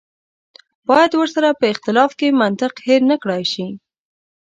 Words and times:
باید 0.89 1.11
ورسره 1.15 1.49
په 1.59 1.65
اختلاف 1.73 2.11
کې 2.19 2.37
منطق 2.41 2.73
هېر 2.87 3.01
نه 3.11 3.17
کړای 3.21 3.43
شي. 3.53 3.67